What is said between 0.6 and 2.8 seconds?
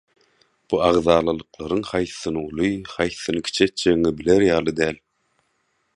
bu agzalalyklaryň haýsysyny uly,